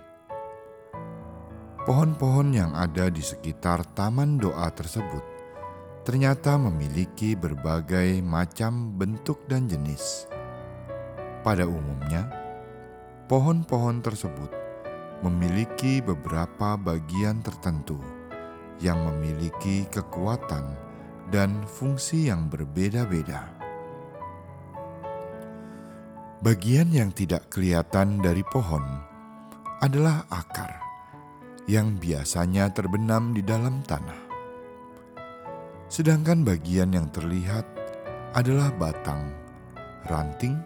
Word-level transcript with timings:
Pohon-pohon 1.83 2.55
yang 2.55 2.71
ada 2.71 3.11
di 3.11 3.19
sekitar 3.19 3.83
taman 3.91 4.39
doa 4.39 4.71
tersebut 4.71 5.19
ternyata 6.07 6.55
memiliki 6.55 7.35
berbagai 7.35 8.23
macam 8.23 8.95
bentuk 8.95 9.43
dan 9.51 9.67
jenis. 9.67 10.31
Pada 11.43 11.67
umumnya, 11.67 12.31
pohon-pohon 13.27 13.99
tersebut 13.99 14.47
memiliki 15.27 15.99
beberapa 15.99 16.79
bagian 16.79 17.43
tertentu 17.43 17.99
yang 18.79 19.03
memiliki 19.11 19.83
kekuatan 19.91 20.71
dan 21.35 21.67
fungsi 21.67 22.31
yang 22.31 22.47
berbeda-beda. 22.47 23.62
Bagian 26.43 26.91
yang 26.91 27.15
tidak 27.15 27.47
kelihatan 27.47 28.19
dari 28.19 28.43
pohon 28.43 28.83
adalah 29.79 30.27
akar 30.27 30.75
yang 31.71 31.95
biasanya 31.95 32.67
terbenam 32.75 33.31
di 33.31 33.39
dalam 33.39 33.79
tanah. 33.87 34.19
Sedangkan 35.87 36.43
bagian 36.43 36.91
yang 36.91 37.07
terlihat 37.15 37.63
adalah 38.35 38.75
batang, 38.75 39.31
ranting, 40.11 40.59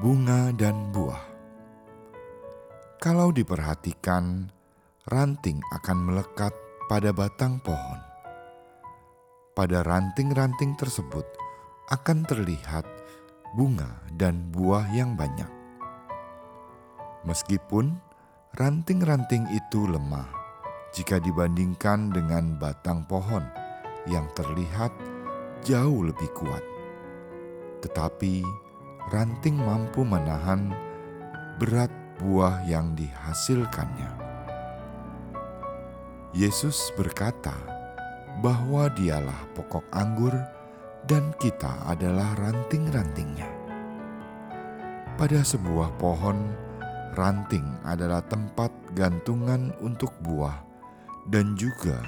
bunga, 0.00 0.48
dan 0.56 0.88
buah. 0.96 1.24
Kalau 2.96 3.36
diperhatikan, 3.36 4.48
ranting 5.12 5.60
akan 5.76 5.98
melekat 6.08 6.56
pada 6.88 7.12
batang 7.12 7.60
pohon 7.60 8.06
pada 9.56 9.80
ranting-ranting 9.80 10.76
tersebut 10.76 11.24
akan 11.88 12.28
terlihat 12.28 12.84
bunga 13.54 14.02
dan 14.16 14.50
buah 14.50 14.88
yang 14.90 15.14
banyak. 15.14 15.48
Meskipun 17.28 17.98
ranting-ranting 18.58 19.46
itu 19.52 19.86
lemah 19.86 20.26
jika 20.96 21.20
dibandingkan 21.20 22.10
dengan 22.10 22.56
batang 22.56 23.04
pohon 23.04 23.44
yang 24.08 24.26
terlihat 24.32 24.90
jauh 25.66 26.06
lebih 26.06 26.30
kuat, 26.32 26.62
tetapi 27.84 28.42
ranting 29.12 29.58
mampu 29.58 30.02
menahan 30.02 30.72
berat 31.60 31.90
buah 32.18 32.64
yang 32.64 32.96
dihasilkannya. 32.96 34.10
Yesus 36.36 36.92
berkata, 36.96 37.76
bahwa 38.44 38.92
dialah 38.92 39.48
pokok 39.56 39.84
anggur 39.92 40.36
dan 41.06 41.30
kita 41.38 41.86
adalah 41.86 42.34
ranting-rantingnya. 42.42 43.46
Pada 45.14 45.40
sebuah 45.46 45.94
pohon, 46.02 46.50
ranting 47.14 47.64
adalah 47.86 48.20
tempat 48.26 48.68
gantungan 48.92 49.70
untuk 49.80 50.12
buah 50.20 50.60
dan 51.30 51.54
juga 51.54 52.02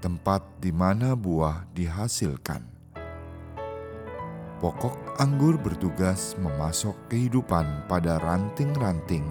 tempat 0.00 0.42
di 0.58 0.72
mana 0.72 1.12
buah 1.12 1.68
dihasilkan. 1.76 2.64
Pokok 4.58 5.22
anggur 5.22 5.54
bertugas 5.54 6.34
memasok 6.40 6.96
kehidupan 7.12 7.86
pada 7.86 8.18
ranting-ranting 8.18 9.22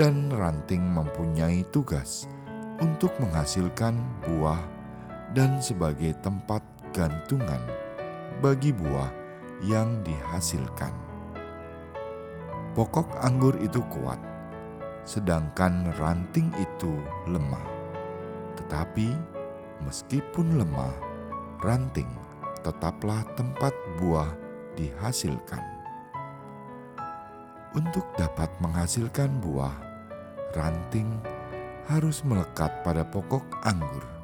dan 0.00 0.32
ranting 0.32 0.80
mempunyai 0.80 1.60
tugas 1.74 2.24
untuk 2.80 3.12
menghasilkan 3.20 4.00
buah 4.24 4.60
dan 5.36 5.60
sebagai 5.60 6.16
tempat 6.24 6.64
gantungan 6.96 7.60
bagi 8.40 8.68
buah 8.72 9.08
yang 9.64 10.04
dihasilkan. 10.04 10.92
Pokok 12.76 13.08
anggur 13.24 13.56
itu 13.64 13.80
kuat, 13.88 14.20
sedangkan 15.08 15.96
ranting 15.96 16.52
itu 16.60 16.92
lemah. 17.24 17.64
Tetapi 18.60 19.08
meskipun 19.88 20.60
lemah, 20.60 20.92
ranting 21.64 22.08
tetaplah 22.60 23.24
tempat 23.38 23.72
buah 23.96 24.28
dihasilkan. 24.76 25.64
Untuk 27.72 28.04
dapat 28.20 28.52
menghasilkan 28.60 29.40
buah, 29.40 29.76
ranting 30.52 31.08
harus 31.88 32.20
melekat 32.24 32.72
pada 32.84 33.04
pokok 33.04 33.44
anggur 33.64 34.15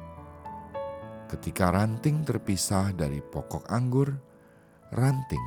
Ketika 1.33 1.73
ranting 1.73 2.21
terpisah 2.21 2.93
dari 2.93 3.17
pokok 3.17 3.65
anggur, 3.73 4.05
ranting 4.93 5.41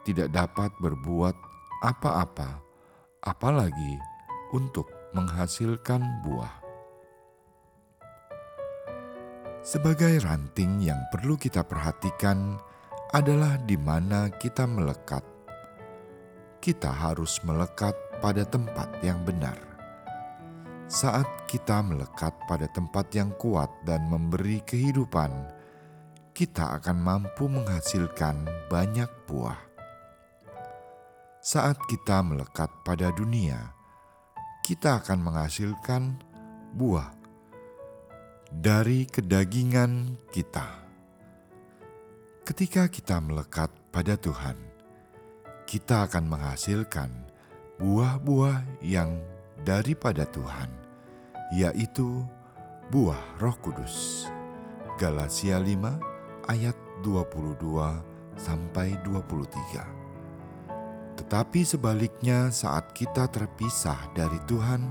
tidak 0.00 0.32
dapat 0.32 0.72
berbuat 0.80 1.36
apa-apa, 1.84 2.64
apalagi 3.20 4.00
untuk 4.56 4.88
menghasilkan 5.12 6.00
buah. 6.24 6.56
Sebagai 9.60 10.24
ranting 10.24 10.80
yang 10.80 11.04
perlu 11.12 11.36
kita 11.36 11.68
perhatikan 11.68 12.56
adalah 13.12 13.60
di 13.60 13.76
mana 13.76 14.32
kita 14.32 14.64
melekat. 14.64 15.20
Kita 16.64 16.88
harus 16.88 17.44
melekat 17.44 17.92
pada 18.24 18.48
tempat 18.48 18.88
yang 19.04 19.20
benar 19.20 19.75
saat 20.86 21.26
kita 21.50 21.82
melekat 21.82 22.30
pada 22.46 22.70
tempat 22.70 23.10
yang 23.10 23.34
kuat 23.34 23.66
dan 23.82 24.06
memberi 24.06 24.62
kehidupan, 24.62 25.34
kita 26.30 26.78
akan 26.78 27.02
mampu 27.02 27.50
menghasilkan 27.50 28.46
banyak 28.70 29.10
buah. 29.26 29.58
Saat 31.42 31.82
kita 31.90 32.22
melekat 32.22 32.70
pada 32.86 33.10
dunia, 33.10 33.74
kita 34.62 35.02
akan 35.02 35.26
menghasilkan 35.26 36.22
buah 36.78 37.10
dari 38.54 39.10
kedagingan 39.10 40.14
kita. 40.30 40.86
Ketika 42.46 42.86
kita 42.86 43.18
melekat 43.18 43.74
pada 43.90 44.14
Tuhan, 44.14 44.54
kita 45.66 46.06
akan 46.06 46.30
menghasilkan 46.30 47.10
buah-buah 47.82 48.86
yang 48.86 49.18
daripada 49.64 50.28
Tuhan, 50.28 50.68
yaitu 51.54 52.26
buah 52.90 53.40
Roh 53.40 53.56
Kudus. 53.62 54.28
Galatia 54.96 55.60
5 55.60 56.48
ayat 56.48 56.76
22 57.04 58.00
sampai 58.40 58.96
23. 59.04 59.84
Tetapi 61.16 61.60
sebaliknya 61.64 62.52
saat 62.52 62.92
kita 62.92 63.28
terpisah 63.28 64.12
dari 64.12 64.40
Tuhan, 64.48 64.88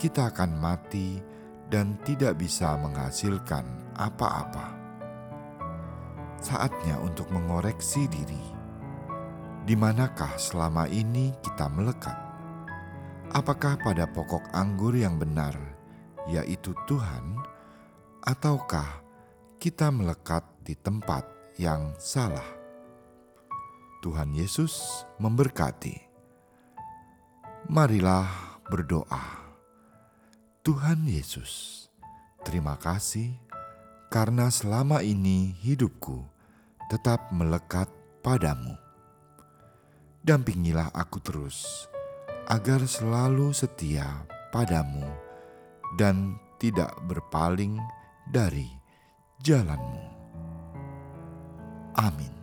kita 0.00 0.32
akan 0.32 0.56
mati 0.56 1.20
dan 1.68 2.00
tidak 2.04 2.40
bisa 2.40 2.76
menghasilkan 2.80 3.64
apa-apa. 3.96 4.76
Saatnya 6.40 6.96
untuk 7.04 7.28
mengoreksi 7.28 8.08
diri. 8.08 8.44
Di 9.68 9.76
manakah 9.76 10.40
selama 10.40 10.88
ini 10.88 11.36
kita 11.44 11.68
melekat? 11.68 12.29
Apakah 13.30 13.78
pada 13.78 14.10
pokok 14.10 14.42
anggur 14.50 14.90
yang 14.90 15.14
benar, 15.14 15.54
yaitu 16.26 16.74
Tuhan, 16.90 17.38
ataukah 18.26 19.06
kita 19.62 19.86
melekat 19.94 20.42
di 20.66 20.74
tempat 20.74 21.30
yang 21.54 21.94
salah? 21.94 22.42
Tuhan 24.02 24.34
Yesus 24.34 25.06
memberkati. 25.22 25.94
Marilah 27.70 28.58
berdoa. 28.66 29.46
Tuhan 30.66 31.06
Yesus, 31.06 31.86
terima 32.42 32.74
kasih 32.82 33.38
karena 34.10 34.50
selama 34.50 35.06
ini 35.06 35.54
hidupku 35.62 36.26
tetap 36.90 37.30
melekat 37.30 37.86
padamu. 38.26 38.74
Dampingilah 40.26 40.90
aku 40.90 41.22
terus 41.22 41.86
agar 42.50 42.82
selalu 42.82 43.54
setia 43.54 44.26
padamu 44.50 45.06
dan 45.94 46.34
tidak 46.58 46.90
berpaling 47.06 47.78
dari 48.26 48.66
jalanmu. 49.38 50.02
Amin. 51.94 52.39